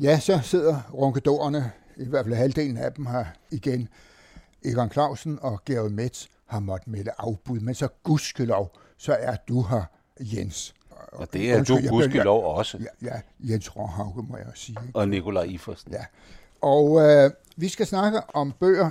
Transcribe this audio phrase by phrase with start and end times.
[0.00, 3.88] Ja, så sidder ronkedorerne, i hvert fald halvdelen af dem her igen.
[4.64, 9.62] Egon Clausen og Georg Metz har måttet melde afbud, men så gudskelov, så er du
[9.62, 9.82] her,
[10.20, 10.74] Jens.
[11.12, 12.78] Og det er Undskyld, du gudskelov også.
[12.78, 14.76] Ja, ja, Jens Råhauke, må jeg sige.
[14.86, 14.98] Ikke?
[14.98, 15.92] Og Nikolaj Ifersen.
[15.92, 16.04] Ja.
[16.60, 18.90] Og øh, vi skal snakke om bøger,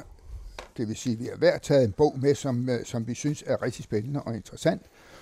[0.78, 3.14] det vil sige, at vi har hver taget en bog med, som, øh, som vi
[3.14, 4.82] synes er rigtig spændende og interessant.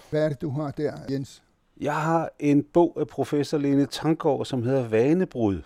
[0.09, 1.42] Hvad er det, du har der, Jens?
[1.79, 5.61] Jeg har en bog af professor Lene Tankgaard, som hedder Vanebrud.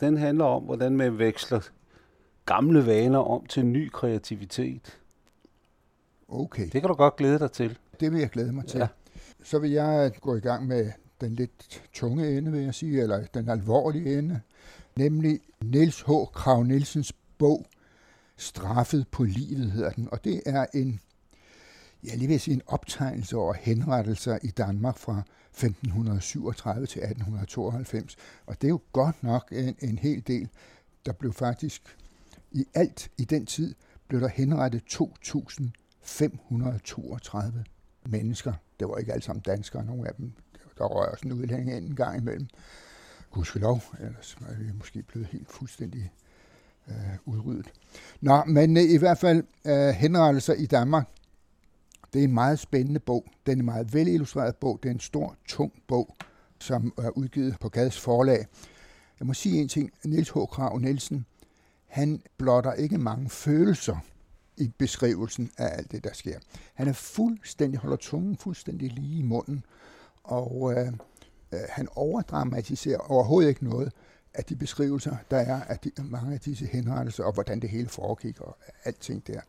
[0.00, 1.60] Den handler om, hvordan man veksler
[2.46, 4.98] gamle vaner om til ny kreativitet.
[6.28, 6.62] Okay.
[6.62, 7.78] Det kan du godt glæde dig til.
[8.00, 8.78] Det vil jeg glæde mig til.
[8.78, 8.88] Ja.
[9.44, 13.26] Så vil jeg gå i gang med den lidt tunge ende, vil jeg sige, eller
[13.34, 14.40] den alvorlige ende,
[14.96, 16.10] nemlig Niels H.
[16.34, 17.66] Krav Nielsens bog,
[18.36, 21.00] Straffet på livet hedder den, og det er en,
[22.04, 28.16] jeg lige vil sige, en optegnelse over henrettelser i Danmark fra 1537 til 1892.
[28.46, 30.48] Og det er jo godt nok en, en hel del.
[31.06, 31.96] Der blev faktisk
[32.52, 33.74] i alt i den tid
[34.08, 37.38] blev der henrettet 2.532
[38.06, 38.52] mennesker.
[38.80, 40.32] Det var ikke alle sammen danskere, nogle af dem.
[40.78, 42.46] Der rører også en udlænding en gang imellem.
[43.30, 46.12] Gudskelov, ellers var vi måske blevet helt fuldstændig
[46.88, 47.72] øh, udryddet.
[48.20, 51.08] Nå, men øh, i hvert fald øh, henrettelser i Danmark.
[52.12, 53.24] Det er en meget spændende bog.
[53.46, 54.78] Den er en meget velillustreret bog.
[54.82, 56.16] Det er en stor, tung bog,
[56.60, 58.46] som er udgivet på Gads forlag.
[59.20, 59.90] Jeg må sige en ting.
[60.04, 60.34] Niels H.
[60.50, 61.26] Krav Nielsen,
[61.86, 63.96] han blotter ikke mange følelser
[64.56, 66.38] i beskrivelsen af alt det, der sker.
[66.74, 69.64] Han er fuldstændig, holder tungen fuldstændig lige i munden,
[70.24, 70.92] og øh,
[71.52, 73.92] øh, han overdramatiserer overhovedet ikke noget
[74.34, 77.88] af de beskrivelser, der er af de, mange af disse henrettelser, og hvordan det hele
[77.88, 79.40] foregik, og alting der.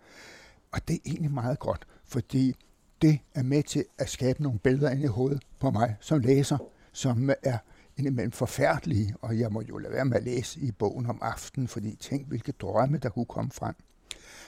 [0.72, 2.56] Og det er egentlig meget godt, fordi
[3.02, 6.58] det er med til at skabe nogle billeder ind i hovedet på mig som læser,
[6.92, 7.58] som er
[7.98, 11.68] indimellem forfærdelige, og jeg må jo lade være med at læse i bogen om aftenen,
[11.68, 13.76] fordi tænk, hvilke drømme, der kunne komme frem.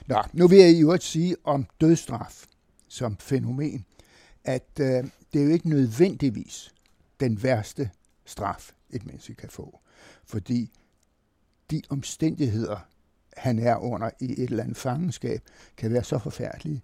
[0.07, 2.45] Nå, nu vil jeg i øvrigt sige om dødstraf
[2.87, 3.85] som fænomen,
[4.43, 6.73] at øh, det er jo ikke nødvendigvis
[7.19, 7.89] den værste
[8.25, 9.79] straf, et menneske kan få.
[10.25, 10.71] Fordi
[11.71, 12.87] de omstændigheder,
[13.37, 15.41] han er under i et eller andet fangenskab,
[15.77, 16.83] kan være så forfærdelige,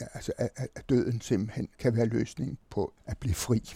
[0.00, 3.74] altså at, at døden simpelthen kan være løsningen på at blive fri.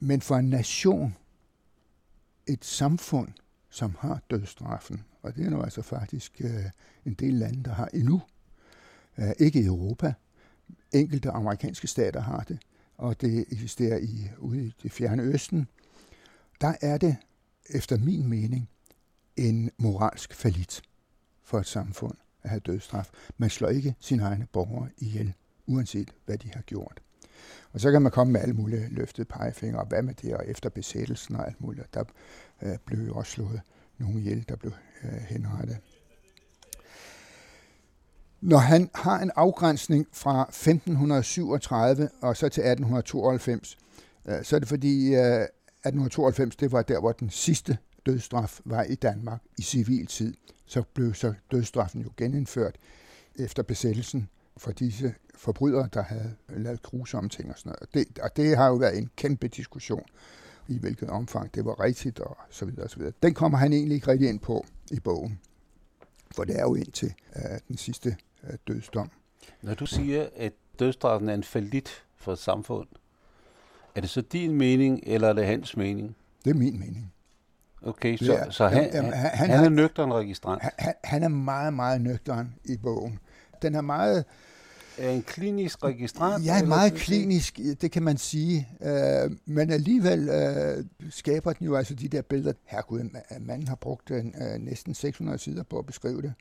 [0.00, 1.16] Men for en nation,
[2.46, 3.28] et samfund,
[3.70, 6.64] som har dødsstraffen, og det er nu altså faktisk øh,
[7.04, 8.22] en del lande, der har endnu,
[9.18, 10.14] øh, ikke i Europa,
[10.92, 12.58] enkelte amerikanske stater har det,
[12.96, 15.68] og det eksisterer i, ude i det fjerne østen,
[16.60, 17.16] der er det,
[17.70, 18.68] efter min mening,
[19.36, 20.82] en moralsk falit
[21.42, 23.10] for et samfund at have dødsstraf.
[23.38, 25.32] Man slår ikke sine egne borgere ihjel,
[25.66, 27.00] uanset hvad de har gjort.
[27.72, 30.46] Og så kan man komme med alle mulige løftede pegefingre, og hvad med det, og
[30.46, 31.94] efter besættelsen og alt muligt.
[31.94, 32.04] Der
[32.62, 33.60] øh, blev jo også slået
[33.98, 34.72] nogle ihjel, der blev
[35.04, 35.78] øh, henrettet.
[38.40, 43.78] Når han har en afgrænsning fra 1537 og så til 1892,
[44.26, 45.46] øh, så er det fordi øh,
[45.86, 50.34] 1892 det var der, hvor den sidste dødsstraf var i Danmark i civil tid.
[50.66, 52.76] Så blev så dødsstraffen jo genindført
[53.34, 57.94] efter besættelsen for disse forbrydere, der havde lavet grusomme ting og sådan noget.
[57.94, 60.04] Det, og det har jo været en kæmpe diskussion
[60.68, 63.12] i hvilket omfang det var rigtigt og så videre og så videre.
[63.22, 65.40] Den kommer han egentlig ikke rigtig ind på i bogen,
[66.30, 69.10] for det er jo indtil uh, den sidste uh, dødsdom.
[69.62, 72.88] Når du siger, at dødsstraffen er en falit for et samfund,
[73.94, 76.16] er det så din mening, eller er det hans mening?
[76.44, 77.12] Det er min mening.
[77.86, 80.62] Okay, så, ja, så han, jamen, han, han, han er nøgteren registrant?
[80.62, 83.18] Han, han er meget, meget nøgteren i bogen.
[83.62, 84.24] Den er meget
[84.98, 86.46] er en klinisk registrant?
[86.46, 88.68] Ja, meget klinisk, det kan man sige.
[88.82, 92.52] Øh, men alligevel øh, skaber den jo altså de der billeder.
[92.64, 93.10] Herregud,
[93.40, 94.24] manden har brugt øh,
[94.58, 96.34] næsten 600 sider på at beskrive det.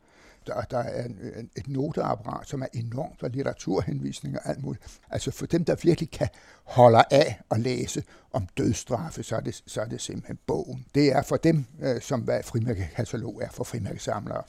[0.48, 5.00] Der, der er en, et noteapparat, som er enormt, og litteraturhenvisninger og alt muligt.
[5.10, 6.28] Altså for dem, der virkelig kan
[6.64, 10.86] holde af at læse om dødsstraffe, så er det, så er det simpelthen bogen.
[10.96, 14.44] Det er for dem, øh, som hvad frimærkekatalog er for frimærkesamlere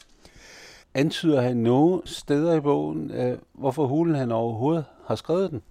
[0.96, 5.62] antyder han nogle steder i bogen, øh, hvorfor hulen han overhovedet har skrevet den?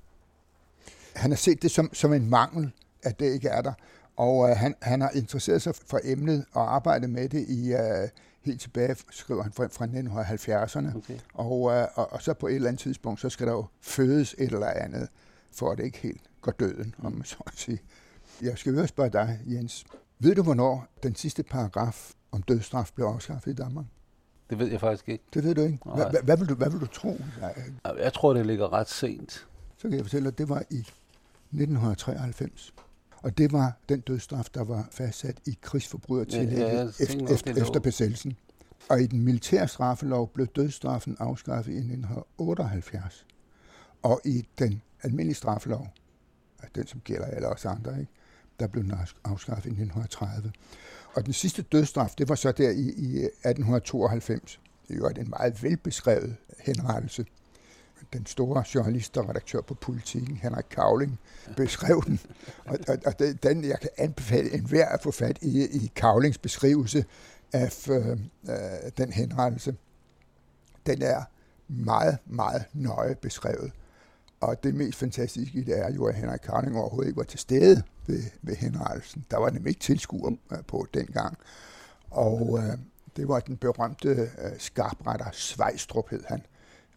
[1.15, 2.71] Han har set det som, som en mangel,
[3.03, 3.73] at det ikke er der.
[4.17, 8.09] Og øh, han, han har interesseret sig for emnet og arbejdet med det i øh,
[8.45, 10.97] helt tilbage, skriver han, fra, fra 1970'erne.
[10.97, 11.19] Okay.
[11.33, 14.35] Og, øh, og, og så på et eller andet tidspunkt, så skal der jo fødes
[14.37, 15.09] et eller andet,
[15.51, 17.81] for at det ikke helt går døden, om man så at sige.
[18.41, 19.85] Jeg skal jo spørge dig, Jens.
[20.19, 23.85] Ved du, hvornår den sidste paragraf om dødsstraf blev afskaffet i Danmark?
[24.49, 25.23] Det ved jeg faktisk ikke.
[25.33, 25.77] Det ved du ikke?
[25.95, 27.17] Hvad, hvad, hvad, vil, du, hvad vil du tro?
[27.97, 29.47] Jeg tror, det ligger ret sent.
[29.77, 32.73] Så kan jeg fortælle dig, at det var i 1993.
[33.25, 37.79] Og det var den dødsstraf, der var fastsat i krigsforbrydertillægget Ja, ja, efter, efter, efter
[37.79, 38.37] besættelsen.
[38.89, 43.25] Og i den militære straffelov blev dødsstraffen afskaffet i 1978.
[44.03, 45.87] Og i den almindelige straffelov,
[46.75, 48.11] den som gælder alle os andre, ikke?
[48.59, 48.93] der blev den
[49.23, 50.51] afskaffet i 1930.
[51.13, 54.59] Og den sidste dødsstraf, det var så der i, i 1892.
[54.87, 57.25] Det var en meget velbeskrevet henrettelse.
[58.13, 61.19] Den store journalist og redaktør på Politiken, Henrik Kavling,
[61.57, 62.19] beskrev den.
[62.65, 67.05] Og, og, og den, jeg kan anbefale enhver at få fat i, i Kavlings beskrivelse
[67.53, 68.11] af øh,
[68.49, 69.75] øh, den henrettelse.
[70.85, 71.23] Den er
[71.67, 73.71] meget, meget nøje beskrevet.
[74.39, 77.39] Og det mest fantastiske i det er jo, at Henrik Kavling overhovedet ikke var til
[77.39, 79.25] stede ved, ved henrettelsen.
[79.31, 81.37] Der var nemlig ikke tilskuer øh, på dengang.
[82.11, 82.77] Og øh,
[83.15, 86.41] det var den berømte øh, skarpretter Svejstrup, hed han,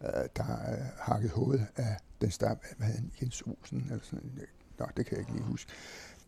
[0.03, 4.31] Øh, der øh, hakket hovedet af den stam, hvad hed han, Jens Olsen, eller sådan
[4.37, 4.47] øh,
[4.79, 5.71] Nå, det kan jeg ikke lige huske.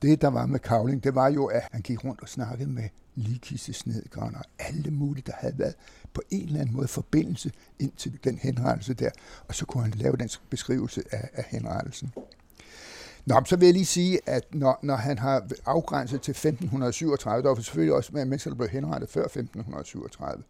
[0.01, 2.89] Det, der var med Kavling, det var jo, at han gik rundt og snakkede med
[3.15, 5.75] ligkistesnedgrænder og alle mulige, der havde været
[6.13, 9.09] på en eller anden måde forbindelse ind til den henrettelse der,
[9.47, 12.13] og så kunne han lave den beskrivelse af, af henrettelsen.
[13.25, 17.50] Nå, så vil jeg lige sige, at når, når han har afgrænset til 1537, der
[17.50, 20.44] var selvfølgelig også med mennesker, der blev henrettet før 1537,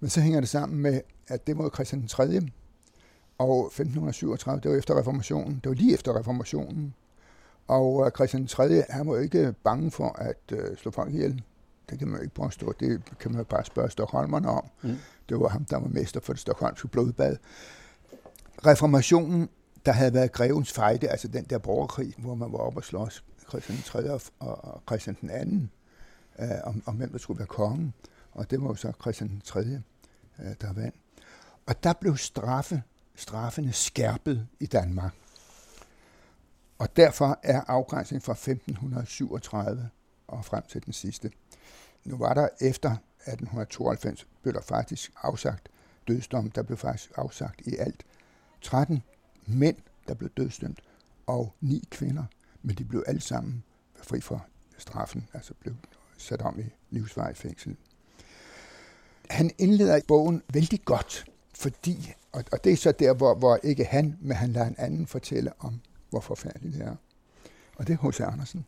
[0.00, 2.40] men så hænger det sammen med, at det var Christian den 3.
[3.38, 5.60] Og 1537, det var efter reformationen.
[5.64, 6.94] Det var lige efter reformationen.
[7.68, 8.84] Og Christian den 3.
[8.90, 11.42] han var ikke bange for at øh, slå folk ihjel.
[11.90, 12.74] Det kan man jo ikke påstå.
[12.80, 14.64] Det kan man jo bare spørge Stockholmerne om.
[14.82, 14.96] Mm.
[15.28, 17.36] Det var ham, der var mester for det stokholmske blodbad.
[18.66, 19.48] Reformationen,
[19.86, 23.24] der havde været grevens fejde, altså den der borgerkrig, hvor man var oppe og slås
[23.48, 24.10] Christian den 3.
[24.38, 25.70] og, Christian den
[26.38, 26.44] 2.
[26.44, 27.94] Øh, om, om hvem der skulle være kongen.
[28.36, 29.60] Og det var jo så Christian den 3.
[29.60, 30.94] Øh, der vandt.
[31.66, 32.82] Og der blev straffe,
[33.14, 35.12] straffene skærpet i Danmark.
[36.78, 39.90] Og derfor er afgrænsningen fra 1537
[40.26, 41.30] og frem til den sidste.
[42.04, 45.68] Nu var der efter 1892, blev der faktisk afsagt
[46.08, 46.50] dødsdom.
[46.50, 48.06] Der blev faktisk afsagt i alt
[48.62, 49.02] 13
[49.46, 49.76] mænd,
[50.08, 50.80] der blev dødsdømt,
[51.26, 52.24] og 9 kvinder.
[52.62, 53.64] Men de blev alle sammen
[54.02, 54.46] fri for
[54.78, 55.74] straffen, altså blev
[56.16, 57.76] sat om i livsvarig fængsel.
[59.30, 61.24] Han indleder bogen vældig godt,
[61.54, 64.74] fordi, og, og det er så der, hvor, hvor ikke han, men han lader en
[64.78, 65.80] anden fortælle om,
[66.10, 66.96] hvor forfærdeligt det er.
[67.76, 68.20] Og det er H.C.
[68.20, 68.66] Andersen.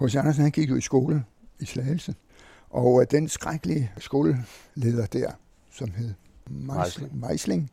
[0.00, 0.14] H.C.
[0.14, 1.24] Andersen han gik jo i skole
[1.60, 2.14] i Slagelse,
[2.70, 5.32] og øh, den skrækkelige skoleleder der,
[5.70, 6.14] som hed
[6.50, 7.70] Meisling, Meisling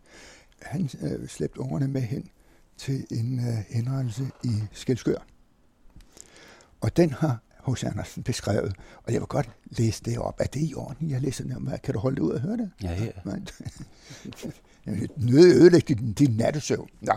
[0.61, 2.29] han øh, slæbte ungerne med hen
[2.77, 5.17] til en øh, henrettelse i Skelskør.
[6.81, 7.83] Og den har H.C.
[7.83, 10.39] Andersen beskrevet, og jeg vil godt læse det op.
[10.39, 11.69] Er det i orden, jeg læser det om?
[11.83, 12.71] Kan du holde det ud og høre det?
[12.83, 13.11] Ja, ja.
[15.17, 16.89] Nød ødelægge din, din nattesøvn.
[17.01, 17.13] Nå.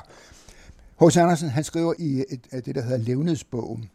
[1.00, 1.17] H.C.
[1.17, 3.91] Andersen han skriver i et, et, det, der hedder Levnedsbogen.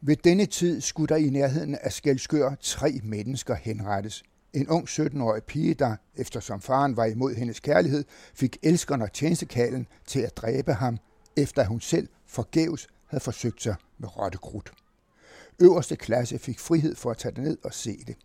[0.00, 4.22] Ved denne tid skulle der i nærheden af Skelskør tre mennesker henrettes.
[4.52, 9.86] En ung 17-årig pige, der, eftersom faren var imod hendes kærlighed, fik elskeren og tjenestekalen
[10.06, 10.98] til at dræbe ham,
[11.36, 14.72] efter hun selv forgæves havde forsøgt sig med rottekrudt.
[15.58, 18.16] Øverste klasse fik frihed for at tage det ned og se det.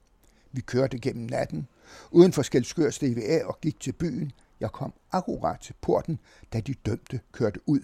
[0.52, 1.68] Vi kørte gennem natten.
[2.12, 4.32] Uden for Skelskør steg af og gik til byen.
[4.60, 6.20] Jeg kom akkurat til porten,
[6.54, 7.80] da de dømte kørte ud.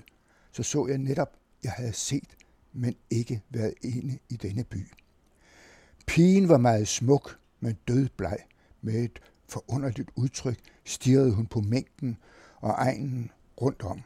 [0.52, 2.38] Så så jeg netop, jeg havde set,
[2.74, 4.92] men ikke været inde i denne by.
[6.08, 8.38] Pigen var meget smuk, men dødbleg.
[8.82, 9.20] Med et
[9.50, 12.18] forunderligt udtryk stirrede hun på mængden
[12.56, 13.32] og egnen
[13.62, 14.02] rundt om.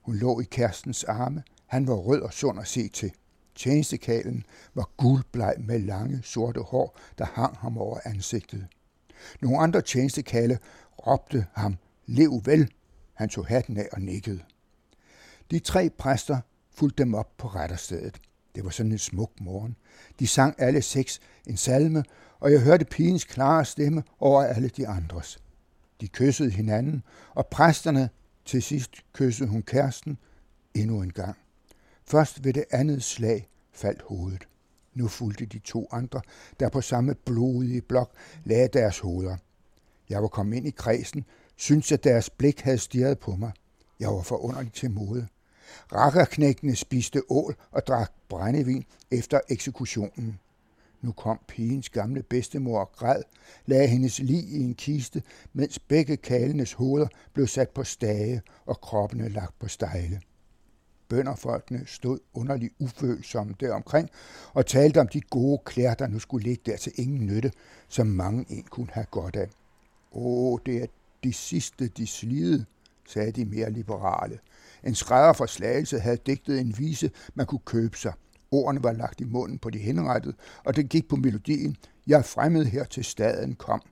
[0.00, 1.42] Hun lå i kærestens arme.
[1.70, 3.12] Han var rød og sund at se til.
[3.54, 8.66] Tjenestekalen var guldbleg med lange, sorte hår, der hang ham over ansigtet.
[9.40, 10.58] Nogle andre tjenestekale
[11.06, 12.70] råbte ham, lev vel.
[13.14, 14.40] Han tog hatten af og nikkede.
[15.50, 16.40] De tre præster
[16.74, 18.20] fulgte dem op på retterstedet.
[18.54, 19.76] Det var sådan en smuk morgen.
[20.18, 22.04] De sang alle seks en salme,
[22.40, 25.38] og jeg hørte pigens klare stemme over alle de andres.
[26.00, 27.02] De kyssede hinanden,
[27.34, 28.10] og præsterne
[28.44, 30.18] til sidst kyssede hun kæresten
[30.74, 31.36] endnu en gang.
[32.10, 34.48] Først ved det andet slag faldt hovedet.
[34.94, 36.20] Nu fulgte de to andre,
[36.60, 38.12] der på samme blodige blok
[38.44, 39.36] lagde deres hoveder.
[40.08, 41.24] Jeg var kommet ind i kredsen,
[41.56, 43.52] syntes at deres blik havde stirret på mig.
[44.00, 45.26] Jeg var forunderlig til mode.
[45.92, 50.40] Rakkerknægtene spiste ål og drak brændevin efter eksekutionen.
[51.02, 53.22] Nu kom pigens gamle bedstemor og græd,
[53.66, 58.80] lagde hendes lig i en kiste, mens begge kalenes hoveder blev sat på stage og
[58.80, 60.20] kroppene lagt på stejle.
[61.10, 64.10] Bønderfolkene stod underligt ufølsomme deromkring
[64.52, 67.52] og talte om de gode klæder, der nu skulle ligge der til ingen nytte,
[67.88, 69.48] som mange en kunne have godt af.
[70.12, 70.86] Åh, det er
[71.24, 72.64] de sidste, de slide,
[73.08, 74.38] sagde de mere liberale.
[74.84, 78.12] En skrædder fra Slagelse havde digtet en vise, man kunne købe sig.
[78.50, 81.76] Ordene var lagt i munden på de henrettede, og det gik på melodien,
[82.06, 83.82] jeg er fremmed her til staden kom.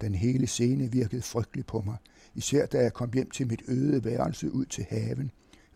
[0.00, 1.96] Den hele scene virkede frygtelig på mig,
[2.34, 5.30] især da jeg kom hjem til mit øde værelse ud til haven.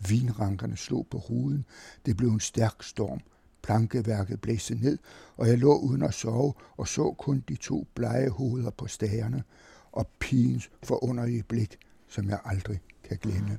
[0.09, 1.65] Vinrankerne slog på ruden.
[2.07, 3.21] Det blev en stærk storm.
[3.63, 4.99] Plankeværket blæste ned,
[5.37, 9.43] og jeg lå uden at sove og så kun de to blege hoveder på stagerne
[9.93, 11.79] og pigens forunderlige blik,
[12.09, 13.59] som jeg aldrig kan glemme.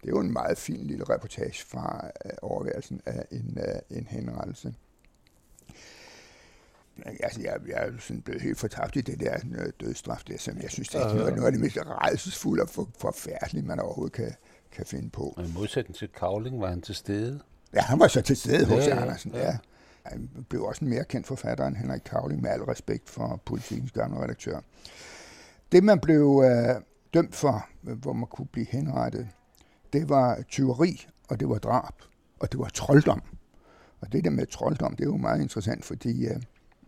[0.00, 4.06] Det er jo en meget fin lille reportage fra øh, overværelsen af en, uh, en
[4.06, 4.74] henrettelse.
[7.06, 10.58] Altså, jeg, jeg er sådan blevet helt fortabt i det der øh, dødstraf, der, som
[10.62, 14.12] jeg synes, det er noget, noget af det mest rejsesfulde og for, forfærdelige, man overhovedet
[14.12, 14.34] kan,
[14.72, 15.34] kan finde på.
[15.36, 17.40] Og i modsætning til Kavling var han til stede.
[17.74, 19.44] Ja, han var så til stede hos ja, Andersen, ja.
[19.44, 19.58] ja.
[20.02, 23.92] Han blev også en mere kendt forfatter end Henrik Kavling, med al respekt for politikens
[23.92, 24.60] gamle redaktør.
[25.72, 26.82] Det, man blev øh,
[27.14, 29.28] dømt for, hvor man kunne blive henrettet,
[29.92, 31.94] det var tyveri, og det var drab,
[32.40, 33.22] og det var trolddom.
[34.00, 36.42] Og det der med trolddom, det er jo meget interessant, fordi øh,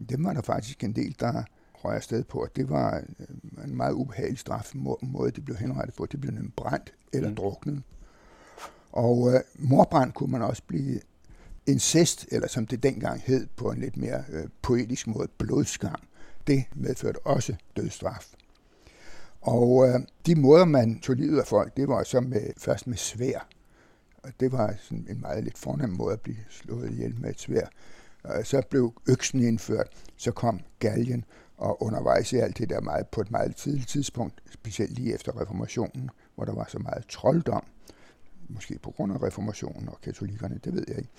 [0.08, 1.42] det var der faktisk en del, der
[1.74, 4.72] røg afsted på, at det var øh, en meget ubehagelig straf,
[5.02, 6.06] måde det blev henrettet på.
[6.06, 7.36] Det blev nemlig brændt eller mm.
[7.36, 7.82] druknet.
[8.92, 11.00] Og øh, morbrand kunne man også blive
[11.66, 16.00] incest, eller som det dengang hed på en lidt mere øh, poetisk måde, blodskam.
[16.46, 18.34] Det medførte også dødsstraf.
[19.40, 22.96] Og øh, de måder, man tog livet af folk, det var så med, først med
[22.96, 23.48] svær.
[24.22, 27.40] Og det var sådan en meget lidt fornem måde at blive slået ihjel med et
[27.40, 27.66] svær.
[28.24, 31.24] Og så blev øksen indført, så kom galgen,
[31.56, 35.40] og undervejs i alt det der meget, på et meget tidligt tidspunkt, specielt lige efter
[35.40, 37.64] reformationen, hvor der var så meget trolddom,
[38.48, 41.10] måske på grund af reformationen og katolikkerne, det ved jeg ikke,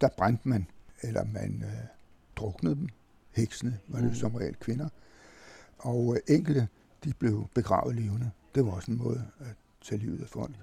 [0.00, 0.66] der brændte man,
[1.02, 1.86] eller man øh,
[2.36, 2.88] druknede dem.
[3.30, 4.14] Heksene var det mm.
[4.14, 4.88] som regel kvinder.
[5.78, 6.68] Og øh, enkelte,
[7.04, 8.30] de blev begravet levende.
[8.54, 10.54] Det var også en måde at tage livet af folk.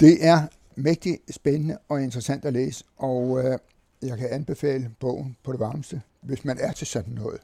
[0.00, 3.58] Det er mægtig spændende og interessant at læse, og øh,
[4.02, 7.40] jeg kan anbefale bogen på det varmeste, hvis man er til sådan noget.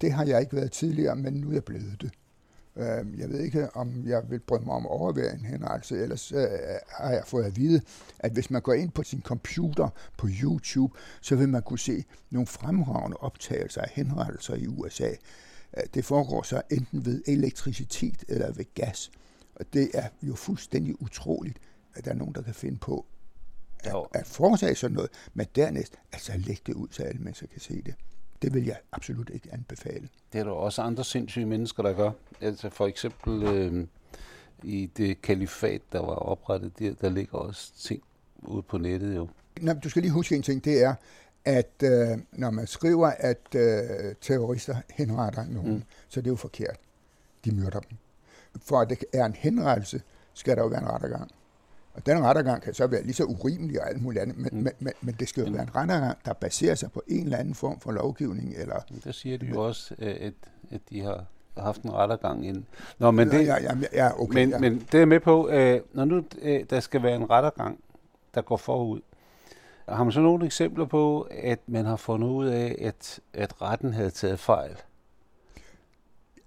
[0.00, 2.10] Det har jeg ikke været tidligere, men nu er jeg blevet det.
[2.76, 6.38] Øh, jeg ved ikke, om jeg vil mig om at overvære en henrettelse, ellers øh,
[6.88, 7.80] har jeg fået at vide,
[8.18, 12.04] at hvis man går ind på sin computer på YouTube, så vil man kunne se
[12.30, 15.10] nogle fremragende optagelser af henrettelser i USA.
[15.76, 19.10] Øh, det foregår så enten ved elektricitet eller ved gas.
[19.54, 21.58] Og det er jo fuldstændig utroligt,
[21.94, 23.06] at der er nogen, der kan finde på
[23.84, 27.60] at, at foretage sådan noget, men dernæst altså lægge det ud, så alle mennesker kan
[27.60, 27.94] se det.
[28.46, 30.08] Det vil jeg absolut ikke anbefale.
[30.32, 32.10] Det er der også andre sindssyge mennesker, der gør.
[32.40, 33.86] Altså for eksempel øh,
[34.62, 38.02] i det kalifat, der var oprettet, der, der ligger også ting
[38.38, 39.28] ude på nettet jo.
[39.60, 40.94] Nå, du skal lige huske en ting, det er,
[41.44, 45.82] at øh, når man skriver, at øh, terrorister henretter nogen, mm.
[46.08, 46.76] så det er jo forkert.
[47.44, 47.98] De myrder dem.
[48.62, 50.02] For at det er en henrettelse,
[50.34, 51.30] skal der jo være en rettergang.
[51.96, 54.62] Og den rettergang kan så være lige så urimelig og alt muligt andet, men, mm.
[54.62, 55.54] men, men, men det skal jo mm.
[55.54, 58.54] være en rettergang, der baserer sig på en eller anden form for lovgivning.
[58.56, 60.32] Eller, det siger de jo også, at,
[60.70, 61.24] at de har
[61.56, 62.64] haft en rettergang ind.
[62.98, 64.58] Nå, men det, ja, ja, ja, okay, men, ja.
[64.58, 66.24] men det er med på, at når nu
[66.70, 67.80] der skal være en rettergang,
[68.34, 69.00] der går forud,
[69.88, 73.92] har man så nogle eksempler på, at man har fundet ud af, at, at retten
[73.92, 74.76] havde taget fejl?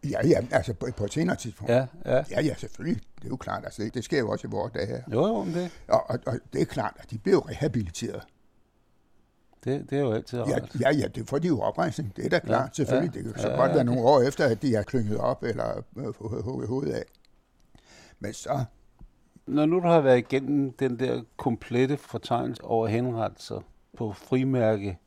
[0.04, 1.74] Ja, ja, altså på, på et senere tidspunkt.
[1.74, 2.24] Ja, ja.
[2.32, 3.02] Ja, ja, selvfølgelig.
[3.16, 3.66] Det er jo klart.
[3.66, 5.02] Altså, det, det sker jo også i vores dage her.
[5.12, 5.72] Jo, jo, det.
[5.88, 8.24] Og, og, og det er klart, at de bliver rehabiliteret.
[9.64, 12.16] Det, det er jo altid ja, ja, ja, det får de jo oprejsning.
[12.16, 13.16] Det er da klart, ja, selvfølgelig.
[13.16, 15.18] Ja, det kan så ja, godt ja, være nogle år efter, at de har klynget
[15.18, 17.04] op eller fået hugget hovedet af.
[18.20, 18.66] Men så...
[19.48, 23.62] Når nu du har været igennem den der komplette fortegnelse over henrettelser
[23.98, 24.98] på frimærke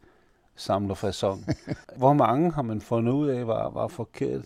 [0.57, 1.47] samlerfasong,
[1.97, 4.45] hvor mange har man fundet ud af, var, var forkert?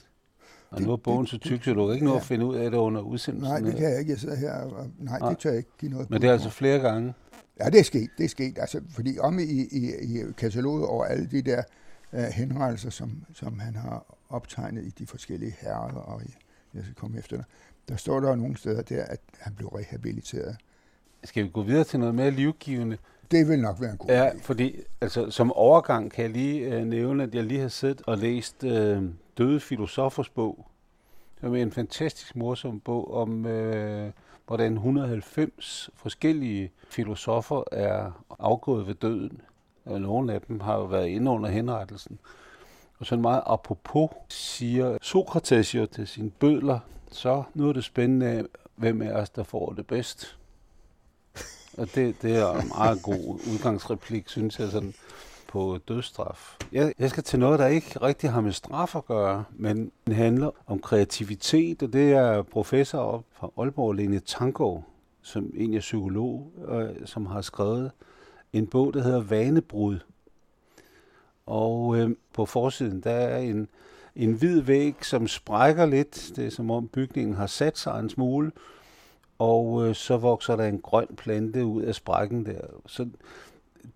[0.76, 2.16] Og nu er bogen så tyk, så du kan ikke nå ja.
[2.16, 3.52] at finde ud af det under udsendelsen.
[3.52, 4.11] Nej, det kan jeg ikke.
[4.11, 6.33] Jeg sidder her og, nej, nej, det tør jeg ikke give noget Men det er
[6.33, 7.14] altså flere gange?
[7.61, 8.11] Ja, det er sket.
[8.18, 8.59] Det er sket.
[8.59, 11.62] Altså, fordi om i, i, i kataloget over alle de der
[12.12, 16.35] uh, henrettelser, som, som han har optegnet i de forskellige herrer, og i,
[16.75, 17.47] jeg skal komme efter det,
[17.88, 20.56] der står der nogle steder der, at han blev rehabiliteret.
[21.25, 22.99] Skal vi gå videre til noget mere livgivende?
[23.30, 24.40] Det vil nok være en god Ja, idé.
[24.42, 28.18] fordi altså, som overgang kan jeg lige øh, nævne, at jeg lige har siddet og
[28.18, 29.02] læst øh,
[29.38, 30.66] Døde Filosofers bog.
[31.40, 34.12] Det er en fantastisk morsom bog om, øh,
[34.46, 39.40] hvordan 190 forskellige filosofer er afgået ved døden.
[39.84, 42.18] Og nogle af dem har jo været inde under henrettelsen.
[42.98, 46.78] Og sådan meget apropos siger Sokrates jo til sine bødler,
[47.10, 50.38] så nu er det spændende, hvem af os, der får det bedst.
[51.78, 54.70] Og det, det er en meget god udgangsreplik, synes jeg.
[54.70, 54.94] Sådan
[55.48, 56.56] på dødsstraf.
[56.72, 60.16] Jeg, jeg skal til noget, der ikke rigtig har med straf at gøre, men det
[60.16, 64.80] handler om kreativitet, og det er professor op fra Aalborg, Lene Tango,
[65.22, 67.90] som egentlig er psykolog, øh, som har skrevet
[68.52, 69.98] en bog, der hedder Vanebrud.
[71.46, 73.68] Og øh, på forsiden, der er en,
[74.16, 76.32] en hvid væg, som sprækker lidt.
[76.36, 78.52] Det er som om bygningen har sat sig en smule.
[79.38, 82.60] Og øh, så vokser der en grøn plante ud af sprækken der.
[82.86, 83.08] Så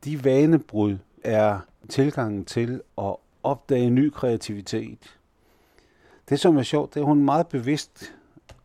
[0.04, 1.58] de vanebrud er
[1.88, 5.18] tilgangen til at opdage ny kreativitet.
[6.28, 8.14] Det, som er sjovt, det er, hun meget bevidst,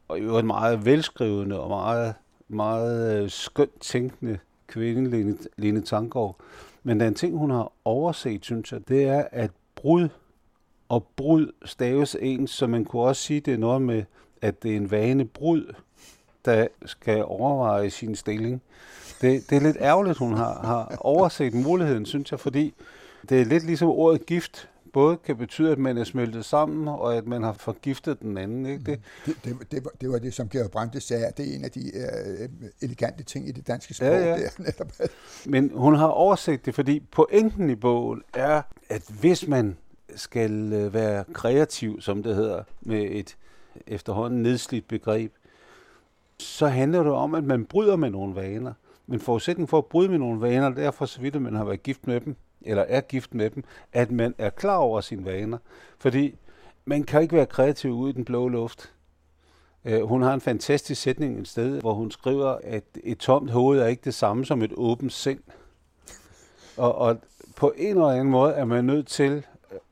[0.07, 2.13] og jo en meget velskrivende og meget,
[2.47, 6.35] meget øh, skønt tænkende kvinde, Lene, Lene Tanggaard.
[6.83, 10.09] Men den ting, hun har overset, synes jeg, det er, at brud
[10.89, 14.03] og brud staves ens, så man kunne også sige, det er noget med,
[14.41, 15.73] at det er en vane brud,
[16.45, 18.61] der skal overveje sin stilling.
[19.21, 22.73] Det, det er lidt ærgerligt, hun har, har overset muligheden, synes jeg, fordi
[23.29, 27.15] det er lidt ligesom ordet gift både kan betyde, at man er smeltet sammen, og
[27.15, 28.65] at man har forgiftet den anden.
[28.65, 28.83] Ikke?
[28.85, 31.63] Det, det, det, det, var, det var det, som Georg Brandt sagde, det er en
[31.63, 34.07] af de uh, elegante ting i det danske sprog.
[34.07, 34.35] Ja, ja.
[34.35, 34.91] Det netop.
[35.45, 39.77] Men hun har overset det, fordi pointen i bogen er, at hvis man
[40.15, 43.37] skal øh, være kreativ, som det hedder, med et
[43.87, 45.33] efterhånden nedslidt begreb,
[46.39, 48.73] så handler det om, at man bryder med nogle vaner.
[49.07, 51.55] Men forudsætningen for at bryde med nogle vaner, det er for så vidt, at man
[51.55, 55.01] har været gift med dem, eller er gift med dem, at man er klar over
[55.01, 55.57] sine vaner.
[55.99, 56.35] Fordi
[56.85, 58.91] man kan ikke være kreativ ude i den blå luft.
[59.85, 63.79] Uh, hun har en fantastisk sætning et sted, hvor hun skriver, at et tomt hoved
[63.79, 65.39] er ikke det samme som et åbent sind.
[66.77, 67.17] Og, og
[67.55, 69.45] på en eller anden måde er man nødt til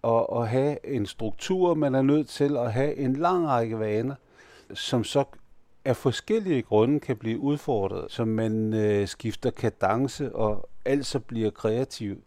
[0.04, 4.16] at, at have en struktur, man er nødt til at have en lang række vaner,
[4.74, 5.24] som så
[5.86, 12.24] af forskellige grunde kan blive udfordret, så man øh, skifter kadence og altså bliver kreativ.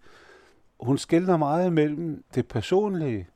[0.81, 3.29] Hun skældner meget mellem det personlige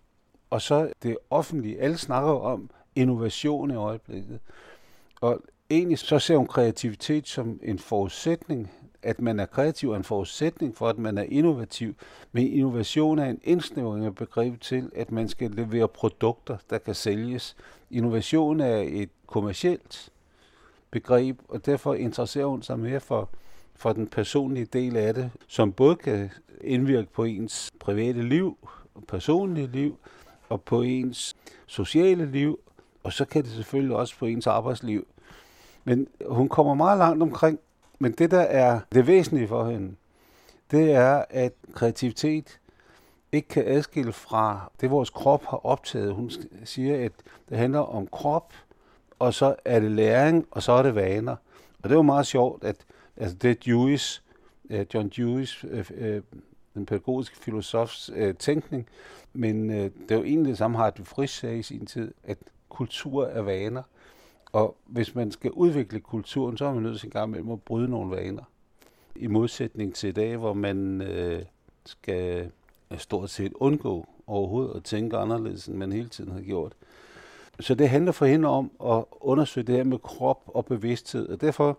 [0.50, 1.80] og så det offentlige.
[1.80, 4.40] Alle snakker om innovation i øjeblikket.
[5.20, 8.70] Og egentlig så ser hun kreativitet som en forudsætning,
[9.02, 11.94] at man er kreativ er en forudsætning for, at man er innovativ.
[12.32, 16.94] Men innovation er en indsnævring af begrebet til, at man skal levere produkter, der kan
[16.94, 17.56] sælges.
[17.90, 20.10] Innovation er et kommercielt
[20.90, 23.28] begreb, og derfor interesserer hun sig mere for,
[23.74, 28.56] for den personlige del af det, som både kan indvirke på ens private liv,
[29.08, 29.98] personlige liv,
[30.48, 32.58] og på ens sociale liv,
[33.02, 35.06] og så kan det selvfølgelig også på ens arbejdsliv.
[35.84, 37.58] Men hun kommer meget langt omkring,
[38.02, 39.94] men det der er det væsentlige for hende,
[40.70, 42.60] det er, at kreativitet
[43.32, 46.14] ikke kan adskille fra det, vores krop har optaget.
[46.14, 46.30] Hun
[46.64, 47.12] siger, at
[47.48, 48.54] det handler om krop,
[49.18, 51.36] og så er det læring, og så er det vaner.
[51.82, 52.76] Og det var meget sjovt, at
[53.16, 54.20] altså det Dewey's,
[54.70, 56.22] øh, John Dewey's, øh, øh,
[56.74, 58.86] den pædagogiske filosofs tænkning,
[59.32, 63.26] men det er jo egentlig det samme, Hartwig Frisch sagde i sin tid, at kultur
[63.26, 63.82] er vaner.
[64.52, 67.62] Og hvis man skal udvikle kulturen, så er man nødt til en gang imellem at
[67.62, 68.42] bryde nogle vaner.
[69.16, 71.42] I modsætning til i dag, hvor man øh,
[71.86, 72.50] skal
[72.96, 76.72] stort set undgå overhovedet at tænke anderledes, end man hele tiden har gjort.
[77.60, 81.40] Så det handler for hende om at undersøge det her med krop og bevidsthed, og
[81.40, 81.78] derfor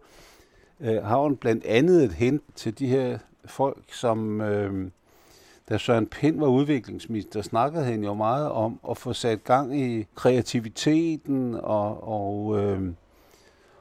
[0.80, 4.92] øh, har hun blandt andet et hint til de her folk, som øh,
[5.72, 10.06] da Søren Pind var udviklingsminister, snakkede han jo meget om at få sat gang i
[10.16, 12.82] kreativiteten og, og øh,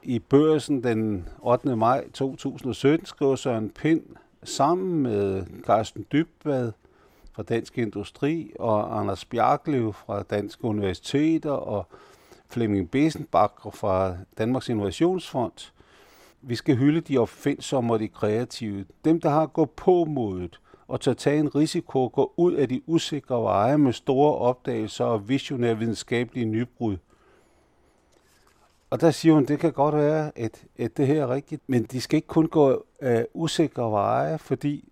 [0.03, 1.77] i børsen den 8.
[1.77, 4.03] maj 2017 skriver Søren Pind
[4.43, 6.73] sammen med Carsten Dybvad
[7.33, 11.87] fra Dansk Industri, og Anders Bjarklev fra Danske Universiteter, og
[12.49, 15.73] Flemming Besenbakker fra Danmarks Innovationsfond.
[16.43, 18.85] Vi skal hylde de opfindsomme og de kreative.
[19.05, 22.53] Dem, der har gået på modet og tør at tage en risiko og gå ud
[22.53, 26.97] af de usikre veje med store opdagelser og visionære videnskabelige nybrud.
[28.91, 31.83] Og der siger hun, det kan godt være, at, at det her er rigtigt, men
[31.83, 34.89] de skal ikke kun gå af usikre veje, fordi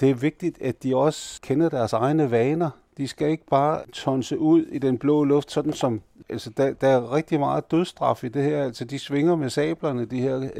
[0.00, 2.70] det er vigtigt, at de også kender deres egne vaner.
[2.96, 6.88] De skal ikke bare tonse ud i den blå luft, sådan som, altså der, der
[6.88, 10.50] er rigtig meget dødstraf i det her, altså de svinger med sablerne, de her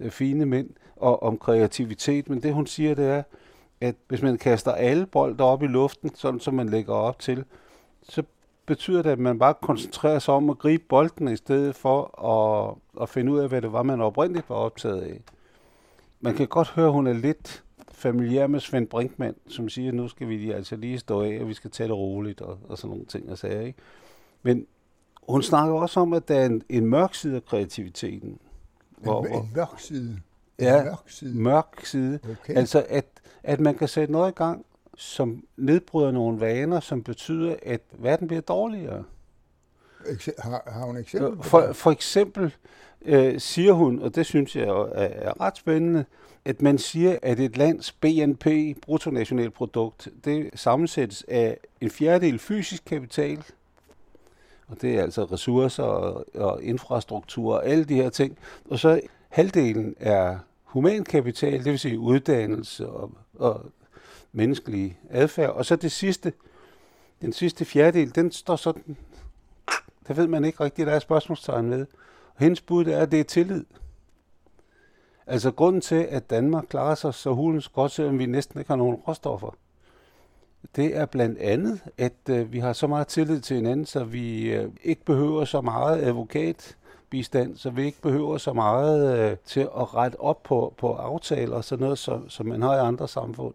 [0.00, 3.22] øh, fine mænd, og om kreativitet, men det hun siger, det er,
[3.80, 7.44] at hvis man kaster alle bolde op i luften, sådan som man lægger op til,
[8.02, 8.22] så
[8.66, 12.74] betyder det, at man bare koncentrerer sig om at gribe bolden i stedet for at,
[13.02, 15.20] at finde ud af, hvad det var, man oprindeligt var optaget af.
[16.20, 19.94] Man kan godt høre, at hun er lidt familiær med Svend Brinkmann, som siger, at
[19.94, 22.78] nu skal vi altså lige stå af, og vi skal tage det roligt, og, og
[22.78, 23.60] sådan nogle ting og sager.
[23.60, 23.78] Ikke?
[24.42, 24.66] Men
[25.28, 28.28] hun snakker også om, at der er en, en mørk side af kreativiteten.
[28.28, 28.38] En,
[29.02, 30.20] hvor, en mørk side?
[30.58, 31.38] Ja, mørk side.
[31.38, 32.18] Mørk side.
[32.30, 32.56] Okay.
[32.56, 33.06] Altså, at,
[33.42, 38.26] at man kan sætte noget i gang, som nedbryder nogle vaner, som betyder, at verden
[38.28, 39.04] bliver dårligere.
[40.38, 41.44] Har, har hun eksempel?
[41.44, 42.54] For, for eksempel
[43.04, 46.04] øh, siger hun, og det synes jeg er, er ret spændende,
[46.44, 48.46] at man siger, at et lands BNP,
[48.82, 53.44] bruttonationalprodukt, det sammensættes af en fjerdedel fysisk kapital,
[54.68, 58.38] og det er altså ressourcer og, og infrastruktur og alle de her ting,
[58.70, 59.00] og så
[59.34, 63.60] halvdelen er humankapital, det vil sige uddannelse og, og
[64.32, 66.32] menneskelig adfærd, og så det sidste,
[67.22, 68.96] den sidste fjerdedel, den står sådan,
[70.08, 71.86] der ved man ikke rigtigt, der er spørgsmålstegn med.
[72.34, 73.64] Og hendes bud er, at det er tillid.
[75.26, 78.76] Altså grunden til, at Danmark klarer sig så hulens godt, selvom vi næsten ikke har
[78.76, 79.56] nogen råstoffer,
[80.76, 84.52] det er blandt andet, at øh, vi har så meget tillid til hinanden, så vi
[84.52, 86.76] øh, ikke behøver så meget advokat
[87.14, 91.56] udviklingsbistand, så vi ikke behøver så meget øh, til at rette op på, på aftaler
[91.56, 93.54] og sådan noget, som, som man har i andre samfund.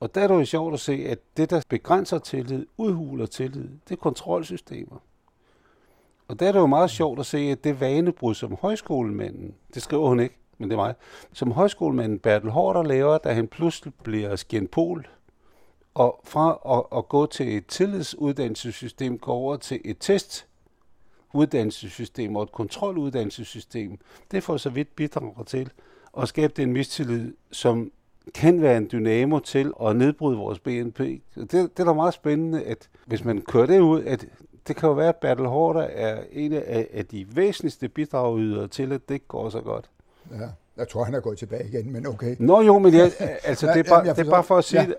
[0.00, 3.68] Og der er det jo sjovt at se, at det, der begrænser tillid, udhuler tillid,
[3.88, 4.96] det er kontrolsystemer.
[6.28, 9.82] Og der er det jo meget sjovt at se, at det vanebrud, som højskolemanden, det
[9.82, 10.94] skriver hun ikke, men det er mig,
[11.32, 15.08] som højskolemanden Bertel Hårder laver, da han pludselig bliver skjentpol,
[15.94, 20.46] og fra at, at gå til et tillidsuddannelsessystem, går over til et test
[21.34, 23.98] uddannelsessystem og et kontroluddannelsessystem,
[24.30, 25.70] det får så vidt bidrager til
[26.18, 27.92] at skabe den mistillid, som
[28.34, 30.98] kan være en dynamo til at nedbryde vores BNP.
[30.98, 34.26] Det, det er da meget spændende, at hvis man kører det ud, at
[34.68, 38.92] det kan jo være, at Bertel Hårder er en af, af de væsentligste bidragydere til,
[38.92, 39.90] at det ikke går så godt.
[40.30, 42.36] Ja, jeg tror, han er gået tilbage igen, men okay.
[42.38, 43.12] Nå jo, men jeg,
[43.44, 44.92] altså, det, er bare, det er bare for at sige, ja.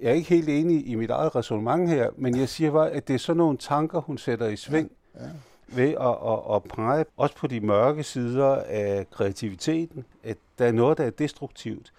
[0.00, 3.08] jeg er ikke helt enig i mit eget resonemang her, men jeg siger bare, at
[3.08, 4.90] det er sådan nogle tanker, hun sætter i sving.
[5.14, 5.24] Ja.
[5.24, 5.30] Ja
[5.76, 10.72] ved at, at, at pege også på de mørke sider af kreativiteten, at der er
[10.72, 11.92] noget, der er destruktivt.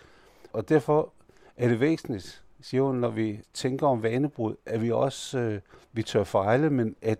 [0.53, 1.13] Og derfor
[1.57, 5.59] er det væsentligt, siger hun, når vi tænker om vanebrud, at vi også øh,
[5.93, 7.19] vi tør fejle, men at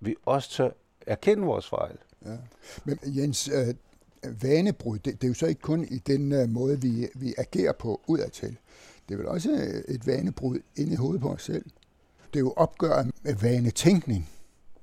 [0.00, 0.70] vi også tør
[1.06, 1.96] erkende vores fejl.
[2.26, 2.36] Ja.
[2.84, 3.74] Men Jens, øh,
[4.42, 7.72] vanebrud, det, det er jo så ikke kun i den øh, måde, vi, vi agerer
[7.72, 8.56] på udadtil.
[9.08, 11.64] Det er vel også et vanebrud inde i hovedet på os selv.
[12.18, 14.28] Det er jo opgøret med vanetænkning.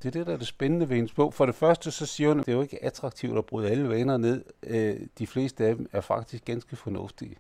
[0.05, 1.33] Det er det, der er det spændende ved hendes bog.
[1.33, 3.89] For det første, så siger hun, at det er jo ikke attraktivt at bryde alle
[3.89, 4.43] vaner ned.
[4.63, 7.37] Øh, de fleste af dem er faktisk ganske fornuftige.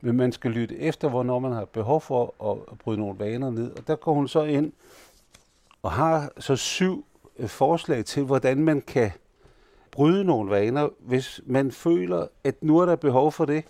[0.00, 3.70] Men man skal lytte efter, hvornår man har behov for at bryde nogle vaner ned.
[3.70, 4.72] Og der går hun så ind
[5.82, 7.04] og har så syv
[7.38, 9.10] øh, forslag til, hvordan man kan
[9.90, 13.64] bryde nogle vaner, hvis man føler, at nu er der behov for det.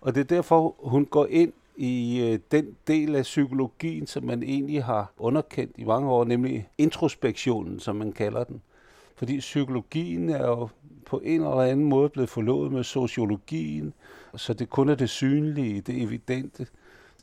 [0.00, 4.42] Og det er derfor, hun går ind i øh, den del af psykologien, som man
[4.42, 8.62] egentlig har underkendt i mange år, nemlig introspektionen, som man kalder den.
[9.16, 10.68] Fordi psykologien er jo
[11.06, 13.92] på en eller anden måde blevet forlovet med sociologien,
[14.36, 16.66] så det kun er det synlige, det evidente,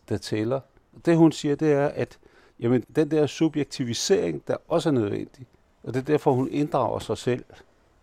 [0.09, 0.59] der tæller.
[1.05, 2.19] Det hun siger, det er, at
[2.59, 5.47] jamen, den der subjektivisering, der også er nødvendig,
[5.83, 7.45] og det er derfor, hun inddrager sig selv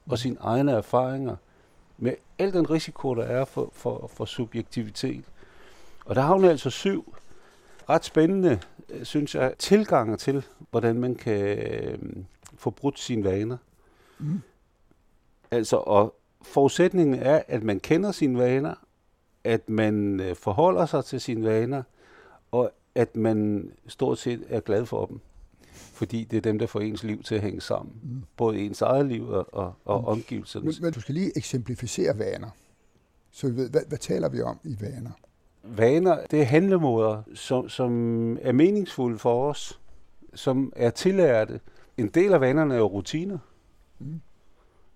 [0.07, 1.37] og sine egne erfaringer
[1.99, 5.25] med al den risiko, der er for, for, for subjektivitet.
[6.05, 7.15] Og der har hun altså syv
[7.89, 11.99] ret spændende, øh, synes jeg, tilgange til, hvordan man kan øh,
[12.57, 13.57] få brudt sine vaner.
[14.19, 14.41] Mm.
[15.51, 18.75] Altså, og forudsætningen er, at man kender sine vaner,
[19.45, 21.83] at man øh, forholder sig til sine vaner,
[22.53, 25.21] og at man stort set er glad for dem.
[25.73, 27.95] Fordi det er dem, der får ens liv til at hænge sammen.
[28.03, 28.23] Mm.
[28.37, 30.07] Både ens eget liv og, og, og mm.
[30.07, 30.65] omgivelserne.
[30.65, 32.51] Men, men du skal lige eksemplificere vaner.
[33.31, 35.11] Så vi ved, hvad, hvad taler vi om i vaner?
[35.63, 37.93] Vaner, det er handlemåder, som, som
[38.43, 39.81] er meningsfulde for os,
[40.35, 41.61] som er tillærte.
[41.97, 43.39] En del af vanerne er jo rutiner.
[43.99, 44.21] Mm.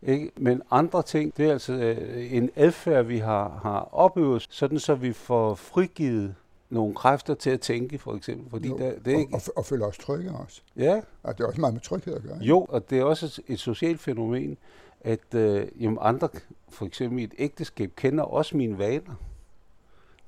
[0.02, 0.30] Ikke?
[0.36, 4.94] Men andre ting, det er altså øh, en adfærd, vi har, har opøvet, sådan så
[4.94, 6.34] vi får frigivet
[6.70, 8.50] nogle kræfter til at tænke, for eksempel.
[8.50, 9.34] Fordi jo, der, det er ikke...
[9.34, 10.62] og, og, og føle os trygge også.
[10.76, 11.00] Ja.
[11.22, 12.34] Og det er også meget med tryghed at gøre.
[12.34, 12.46] Ikke?
[12.46, 14.56] Jo, og det er også et, et socialt fænomen,
[15.00, 16.28] at øh, jamen andre,
[16.68, 19.14] for eksempel i et ægteskab, kender også mine vaner.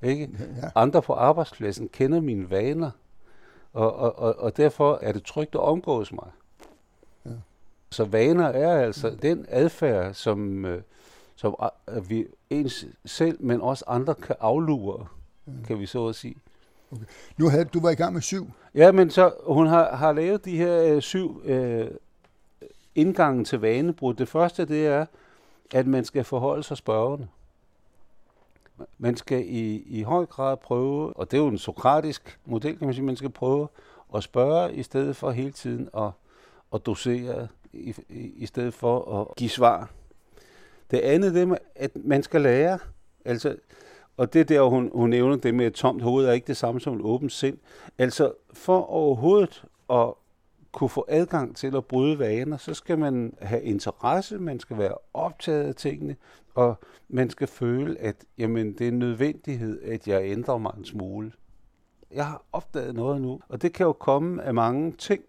[0.01, 0.29] Ikke?
[0.61, 0.69] Ja.
[0.75, 2.91] Andre på arbejdspladsen kender mine vaner.
[3.73, 6.27] Og, og, og, og derfor er det trygt at omgås mig.
[7.89, 9.17] Så vaner er altså mm.
[9.17, 10.81] den adfærd, som, øh,
[11.35, 11.55] som
[11.89, 15.05] øh, vi ens selv, men også andre kan aflure,
[15.45, 15.63] mm.
[15.67, 16.35] kan vi så at sige.
[16.91, 17.03] Okay.
[17.37, 18.51] Nu havde du var i gang med syv.
[18.75, 21.87] Ja, men så hun har, har lavet de her øh, syv øh,
[22.95, 24.13] indgange til vanebrud.
[24.13, 25.05] Det første, det er,
[25.73, 27.27] at man skal forholde sig spørgende.
[28.97, 32.87] Man skal i, i høj grad prøve, og det er jo en sokratisk model, kan
[32.87, 33.67] man sige, man skal prøve
[34.15, 36.09] at spørge, i stedet for hele tiden at,
[36.73, 37.93] at dosere i,
[38.35, 39.89] i stedet for at give svar.
[40.91, 42.79] Det andet det med, at man skal lære.
[43.25, 43.55] Altså,
[44.17, 46.81] Og det der, hun, hun nævner det med et tomt hoved, er ikke det samme
[46.81, 47.57] som et åbent sind.
[47.97, 50.13] Altså, for overhovedet at
[50.77, 54.95] kunne få adgang til at bryde vaner, så skal man have interesse, man skal være
[55.13, 56.15] optaget af tingene,
[56.55, 60.85] og man skal føle, at jamen, det er en nødvendighed, at jeg ændrer mig en
[60.85, 61.31] smule.
[62.11, 65.23] Jeg har opdaget noget nu, og det kan jo komme af mange ting,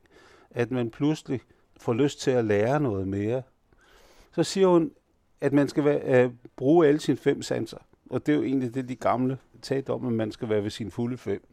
[0.50, 1.40] at man pludselig
[1.76, 3.42] får lyst til at lære noget mere.
[4.32, 4.90] Så siger hun,
[5.40, 7.78] at man skal være, uh, bruge alle sine fem sanser.
[8.10, 10.70] Og det er jo egentlig det, de gamle talte om, at man skal være ved
[10.70, 11.46] sine fulde fem.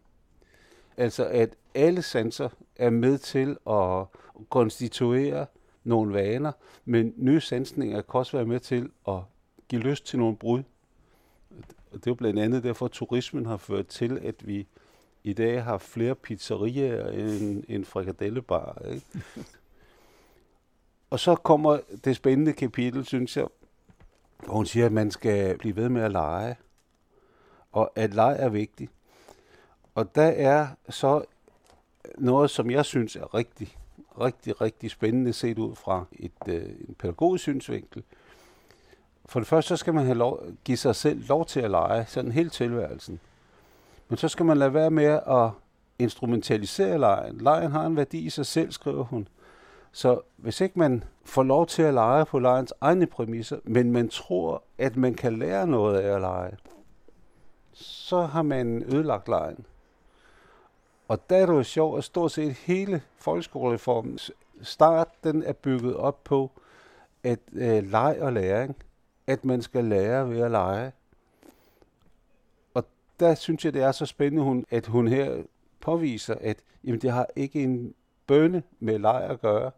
[0.97, 4.05] Altså at alle sanser er med til at
[4.49, 5.45] konstituere
[5.83, 6.51] nogle vaner,
[6.85, 9.19] men nye sansninger kan også være med til at
[9.69, 10.63] give lyst til nogle brud.
[11.91, 14.67] Og det er jo blandt andet derfor, at turismen har ført til, at vi
[15.23, 18.81] i dag har flere pizzerier end, end frikadellebar.
[18.91, 19.05] Ikke?
[21.09, 23.47] og så kommer det spændende kapitel, synes jeg,
[24.45, 26.55] hvor hun siger, at man skal blive ved med at lege,
[27.71, 28.91] og at lege er vigtigt.
[29.95, 31.23] Og der er så
[32.17, 33.77] noget, som jeg synes er rigtig,
[34.21, 38.03] rigtig, rigtig spændende set ud fra et, øh, en pædagogisk synsvinkel.
[39.25, 42.05] For det første, så skal man have lov, give sig selv lov til at lege,
[42.05, 43.19] sådan hele tilværelsen.
[44.09, 45.49] Men så skal man lade være med at
[45.99, 47.37] instrumentalisere lejen.
[47.37, 49.27] Lejen har en værdi i sig selv, skriver hun.
[49.91, 54.09] Så hvis ikke man får lov til at lege på lejens egne præmisser, men man
[54.09, 56.57] tror, at man kan lære noget af at lege,
[57.73, 59.65] så har man ødelagt lejen.
[61.07, 65.95] Og der er det jo sjovt, at stort set hele folkeskolereformens start, den er bygget
[65.95, 66.51] op på,
[67.23, 68.75] at øh, leg og læring,
[69.27, 70.91] at man skal lære ved at lege.
[72.73, 72.83] Og
[73.19, 75.43] der synes jeg, det er så spændende, hun, at hun her
[75.81, 77.93] påviser, at jamen, det har ikke en
[78.27, 79.71] bønne med leg at gøre.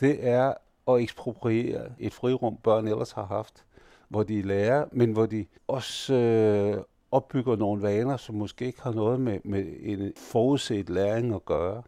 [0.00, 0.54] Det er
[0.88, 3.64] at ekspropriere et frirum, børn ellers har haft,
[4.08, 8.92] hvor de lærer, men hvor de også øh, opbygger nogle vaner, som måske ikke har
[8.92, 11.82] noget med, med en forudset læring at gøre.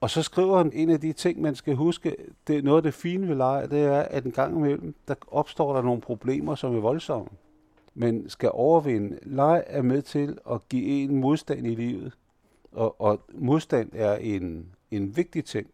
[0.00, 2.16] Og så skriver han, en af de ting, man skal huske,
[2.46, 5.14] det er noget af det fine ved leje, det er, at en gang imellem, der
[5.26, 7.28] opstår der nogle problemer, som er voldsomme.
[7.94, 9.18] Men skal overvinde.
[9.22, 12.12] Leg er med til at give en modstand i livet.
[12.72, 15.66] Og, og modstand er en, en vigtig ting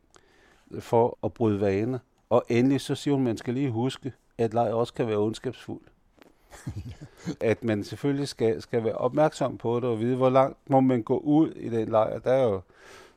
[0.78, 1.98] for at bryde vaner.
[2.30, 5.82] Og endelig så siger hun, man skal lige huske, at leg også kan være ondskabsfuld.
[7.40, 11.02] at man selvfølgelig skal, skal være opmærksom på det og vide, hvor langt må man
[11.02, 12.18] gå ud i den lejr.
[12.18, 12.60] Der er jo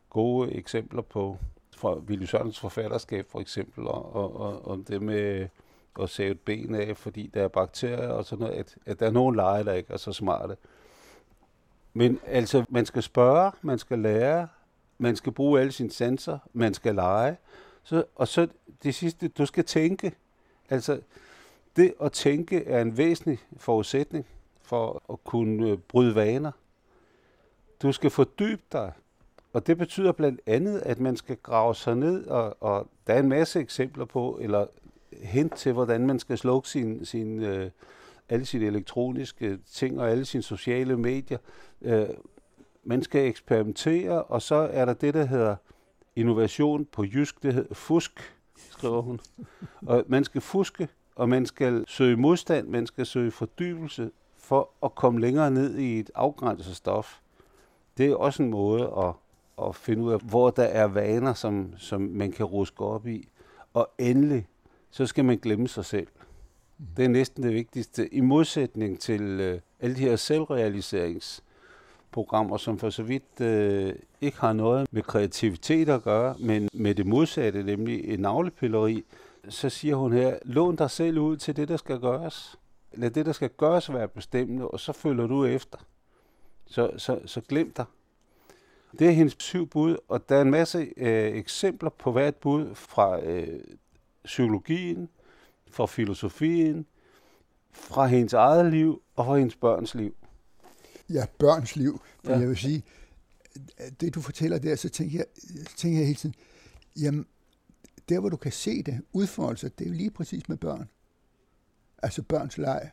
[0.09, 1.37] gode eksempler på
[1.77, 5.47] fra Willy Sørens forfatterskab for eksempel, og, og, og, og det med
[6.01, 9.05] at sæve et ben af, fordi der er bakterier og sådan noget, at, at der
[9.05, 10.57] er nogle lejre, der ikke er så smarte.
[11.93, 14.47] Men altså, man skal spørge, man skal lære,
[14.97, 17.37] man skal bruge alle sine sanser, man skal lege,
[17.83, 18.47] så, og så
[18.83, 20.11] det sidste, du skal tænke.
[20.69, 20.99] Altså,
[21.75, 24.25] det at tænke er en væsentlig forudsætning
[24.61, 26.51] for at kunne øh, bryde vaner.
[27.81, 28.91] Du skal fordybe dig,
[29.53, 33.19] og det betyder blandt andet, at man skal grave sig ned, og, og der er
[33.19, 34.67] en masse eksempler på, eller
[35.21, 37.71] hint til, hvordan man skal slukke sin, sin, øh,
[38.29, 41.37] alle sine elektroniske ting og alle sine sociale medier.
[41.81, 42.09] Øh,
[42.83, 45.55] man skal eksperimentere, og så er der det, der hedder
[46.15, 48.35] innovation på jysk, det hedder fusk,
[48.69, 49.19] skriver hun.
[49.87, 54.95] Og man skal fuske, og man skal søge modstand, man skal søge fordybelse for at
[54.95, 57.19] komme længere ned i et afgrænset stof.
[57.97, 59.13] Det er også en måde at,
[59.67, 63.27] at finde ud af, hvor der er vaner, som, som man kan ruske op i.
[63.73, 64.47] Og endelig,
[64.91, 66.07] så skal man glemme sig selv.
[66.97, 68.13] Det er næsten det vigtigste.
[68.13, 74.53] I modsætning til øh, alle de her selvrealiseringsprogrammer, som for så vidt øh, ikke har
[74.53, 79.03] noget med kreativitet at gøre, men med det modsatte, nemlig en navlepilleri,
[79.49, 82.59] så siger hun her, lån dig selv ud til det, der skal gøres.
[82.93, 85.77] Lad det, der skal gøres, være bestemmende, og så følger du efter.
[86.65, 87.85] Så, så, så glem dig.
[88.99, 92.75] Det er hendes syv bud, og der er en masse øh, eksempler på hvert bud
[92.75, 93.59] fra øh,
[94.25, 95.09] psykologien,
[95.69, 96.85] fra filosofien,
[97.71, 100.15] fra hendes eget liv og fra hendes børns liv.
[101.09, 102.01] Ja, børns liv.
[102.23, 102.39] For ja.
[102.39, 102.83] jeg vil sige,
[104.01, 105.25] det du fortæller der, så tænker jeg,
[105.75, 106.35] tænker jeg hele tiden,
[107.01, 107.25] jamen,
[108.09, 110.89] der hvor du kan se det, udfoldelse, det er jo lige præcis med børn.
[112.03, 112.91] Altså børns leg.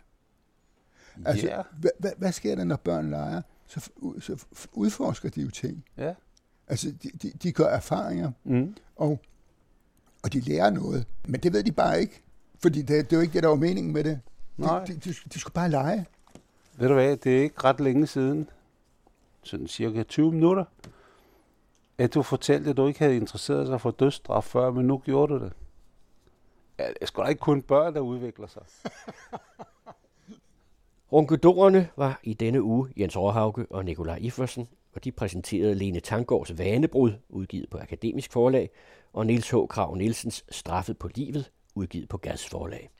[1.25, 1.64] Altså, yeah.
[1.81, 3.42] hvad, hvad, hvad sker der, når børn leger?
[3.66, 5.85] Så, så udforsker de jo ting.
[5.96, 6.03] Ja.
[6.03, 6.14] Yeah.
[6.68, 8.77] Altså, de, de, de gør erfaringer, mm.
[8.96, 9.20] og,
[10.22, 11.07] og de lærer noget.
[11.29, 12.22] Men det ved de bare ikke,
[12.62, 14.20] fordi det, det er jo ikke det, der var meningen med det.
[14.57, 14.85] Nej.
[14.85, 16.07] De, de, de skulle bare lege.
[16.79, 18.48] Ved du hvad, det er ikke ret længe siden,
[19.42, 20.64] sådan cirka 20 minutter,
[22.02, 25.34] at du fortalte, at du ikke havde interesseret sig for dødsstraf før, men nu gjorde
[25.34, 25.52] du det.
[26.78, 28.62] Ja, det er sgu da ikke kun børn, der udvikler sig.
[31.12, 36.58] Runkedorerne var i denne uge Jens Råhauke og Nikolaj Iversen, og de præsenterede Lene Tangårds
[36.58, 38.70] Vanebrud, udgivet på Akademisk Forlag,
[39.12, 39.54] og Niels H.
[39.68, 42.90] Krav Nielsens Straffet på livet, udgivet på Gads Forlag.